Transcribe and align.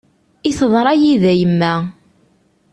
I 0.49 0.51
teḍra 0.57 0.93
yid-i 1.01 1.29
a 1.31 1.33
yemma. 1.39 1.73